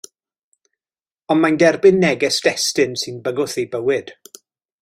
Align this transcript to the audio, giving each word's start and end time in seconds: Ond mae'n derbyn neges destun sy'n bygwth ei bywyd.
Ond 1.33 1.39
mae'n 1.43 1.59
derbyn 1.63 2.01
neges 2.05 2.41
destun 2.49 2.99
sy'n 3.03 3.23
bygwth 3.29 3.59
ei 3.63 3.71
bywyd. 3.77 4.15